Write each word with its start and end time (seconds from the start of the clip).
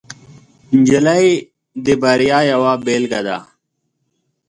نجلۍ 0.79 1.27
د 1.85 1.87
بریا 2.01 2.39
یوه 2.51 2.73
بیلګه 2.85 3.21
ده. 3.27 3.37